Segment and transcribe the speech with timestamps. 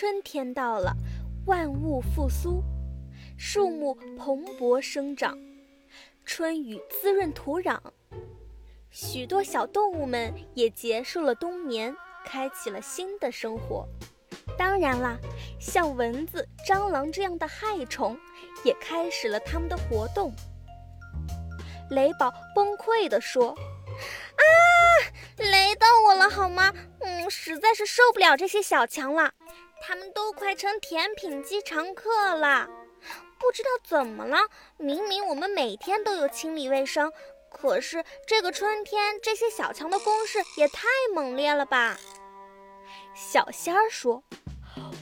[0.00, 0.94] 春天到了，
[1.46, 2.62] 万物复苏，
[3.36, 5.36] 树木蓬勃生长，
[6.24, 7.76] 春雨滋润土壤，
[8.90, 11.92] 许多小动物们也结束了冬眠，
[12.24, 13.88] 开启了新的生活。
[14.56, 15.18] 当然啦，
[15.58, 18.16] 像蚊子、蟑螂这样的害虫，
[18.62, 20.32] 也开始了它们的活动。
[21.90, 23.50] 雷宝崩溃地说
[24.38, 24.42] ：“啊，
[25.38, 26.72] 雷到我了好吗？
[27.00, 29.34] 嗯，实在是受不了这些小强了，
[29.80, 32.68] 他们都快成甜品机常客了。
[33.38, 34.38] 不知道怎么了，
[34.76, 37.12] 明明我们每天都有清理卫生，
[37.50, 41.96] 可是这个春天这些小强的攻势也太猛烈了吧？”
[43.14, 44.22] 小仙儿说：“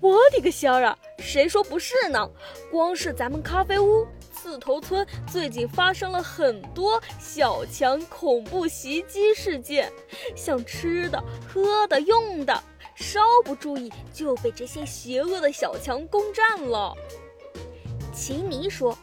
[0.00, 2.30] 我的个仙儿啊，谁说不是呢？
[2.70, 9.92] 光是咱们咖啡屋。”刺头村最近发生了很多小强恐怖袭击事件，
[10.36, 12.62] 像吃的、喝的、用的，
[12.98, 16.92] 稍不注意就被这些邪恶的小强攻占了。
[18.12, 18.96] 奇尼说：“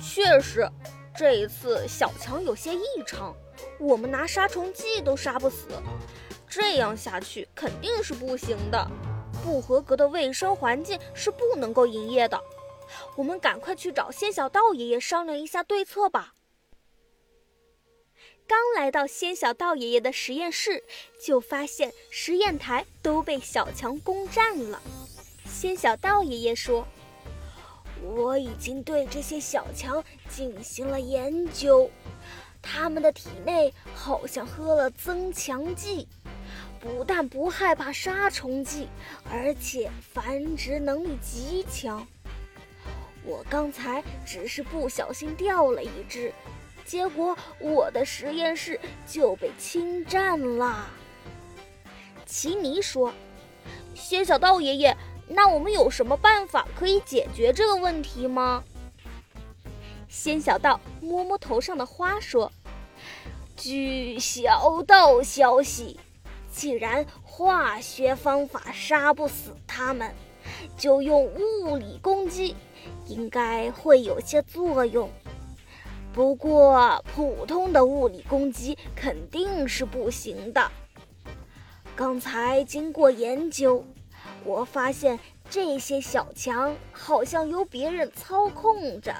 [0.00, 0.70] 确实，
[1.16, 3.34] 这一次小强有些异常，
[3.80, 5.66] 我们拿杀虫剂都杀不死，
[6.48, 8.88] 这样下去肯定是不行的。
[9.42, 12.40] 不合格的卫生环境是不能够营业的。”
[13.16, 16.34] 我们赶快去找仙小道爷爷商量一下对策吧。
[18.50, 20.82] 刚来到仙小道爷爷的实验室，
[21.24, 24.82] 就发现实验台都被小强攻占了。
[25.46, 26.84] 仙小道爷爷说
[28.02, 31.88] ：“我已经对这些小强进行了研究，
[32.60, 36.08] 他们的体内好像喝了增强剂，
[36.80, 38.88] 不但不害怕杀虫剂，
[39.30, 42.04] 而且繁殖能力极强。”
[43.22, 46.32] 我刚才只是不小心掉了一只，
[46.90, 50.88] 结果我的实验室就被侵占了。
[52.26, 53.12] 奇尼说
[53.94, 54.96] ：“仙小道爷爷，
[55.28, 58.64] 那我们有什么办法可以解决这个问题吗？”
[60.10, 62.50] 仙小道摸摸头上的花说
[63.56, 66.00] ：“据小道消息，
[66.50, 70.12] 既然化学方法杀不死他们，
[70.76, 72.56] 就用物理攻击。”
[73.06, 75.10] 应该会有些作用，
[76.12, 80.70] 不过普通的物理攻击肯定是不行的。
[81.94, 83.84] 刚才经过研究，
[84.44, 85.18] 我发现
[85.48, 89.14] 这些小强好像由别人操控着。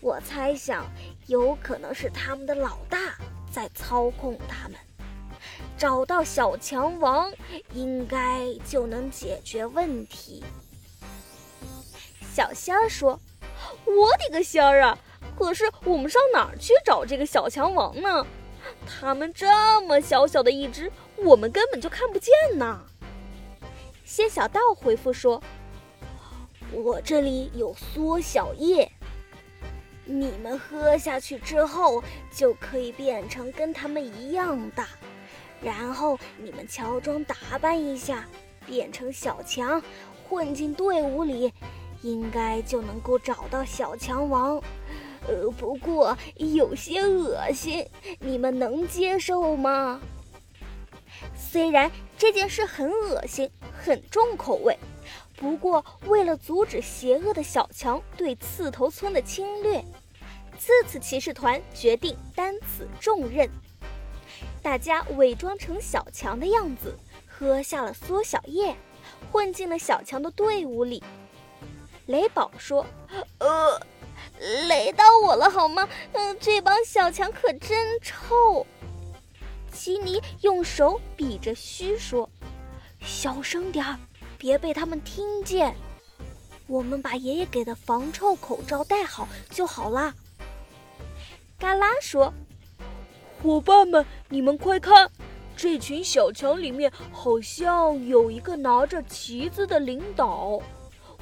[0.00, 0.84] 我猜想，
[1.26, 3.16] 有可能是他们的老大
[3.50, 4.78] 在操控他们。
[5.78, 7.32] 找到小强王，
[7.72, 10.44] 应该就能解决问题。
[12.34, 13.18] 小仙儿说
[13.86, 14.98] ：“我的个仙儿啊！
[15.36, 18.26] 可是我们上哪儿去找这个小强王呢？
[18.86, 22.80] 他们这么小小的一只，我们根本就看不见呢。”
[24.04, 25.42] 仙小道回复说
[26.72, 28.90] ：“我这里有缩小液，
[30.04, 32.02] 你们喝下去之后
[32.32, 34.88] 就可以变成跟他们一样大，
[35.60, 38.26] 然后你们乔装打扮一下，
[38.66, 39.82] 变成小强，
[40.28, 41.52] 混进队伍里。”
[42.02, 44.62] 应该就能够找到小强王，
[45.26, 47.86] 呃，不过有些恶心，
[48.20, 50.00] 你们能接受吗？
[51.36, 54.78] 虽然这件事很恶心，很重口味，
[55.36, 59.82] 不过为了阻止邪恶的小强对刺头村的侵略，
[60.58, 63.48] 刺刺骑士团决定担此重任。
[64.62, 68.74] 大家伪装成小强的样子，喝下了缩小液，
[69.30, 71.02] 混进了小强的队伍里。
[72.06, 72.84] 雷宝说
[73.38, 73.80] ：“呃，
[74.68, 75.88] 雷到我了好吗？
[76.12, 78.66] 嗯，这帮小强可真臭。”
[79.72, 82.28] 奇尼用手比着嘘说
[83.04, 83.98] ：“小声点儿，
[84.38, 85.74] 别被他们听见。
[86.66, 90.14] 我们把爷爷给的防臭口罩戴好就好啦。”
[91.58, 92.32] 嘎啦说
[93.42, 95.10] ：“伙伴们，你们快看，
[95.56, 100.60] 这群小强里面好像有一个拿着旗子的领导。”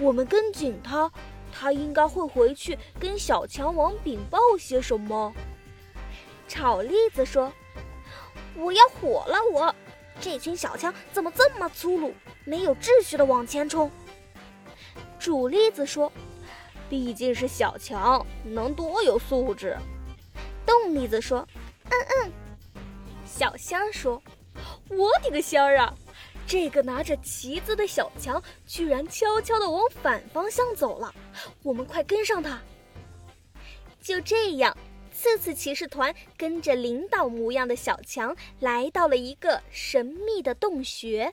[0.00, 1.12] 我们跟紧他，
[1.52, 5.32] 他应该会回去跟小强王禀报些什么。
[6.48, 7.52] 炒栗子说
[8.56, 9.36] ：“我要火了！
[9.52, 9.74] 我
[10.20, 12.14] 这群小强怎么这么粗鲁，
[12.44, 13.90] 没有秩序的往前冲？”
[15.18, 16.10] 煮栗子说
[16.88, 19.76] ：“毕竟是小强，能多有素质。”
[20.66, 21.46] 冻栗子说
[21.90, 21.92] ：“嗯
[22.24, 22.32] 嗯。”
[23.24, 24.20] 小仙儿说
[24.90, 25.94] ：“我的个仙儿啊！”
[26.50, 31.14] 这个拿着旗子的小强居然悄悄地往反方向走了，
[31.62, 32.60] 我们快跟上他。
[34.02, 34.76] 就这样，
[35.12, 41.32] 次次骑士团跟着领导模样的小强来到了一个神秘的洞穴。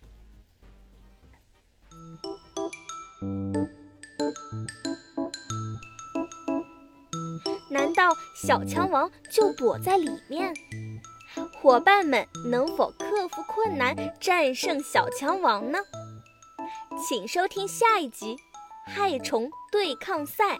[7.71, 10.53] 难道小强王就躲在里面？
[11.59, 15.79] 伙伴们能否克服困难，战胜小强王呢？
[17.07, 18.35] 请收听下一集
[18.85, 20.55] 《害虫对抗赛》。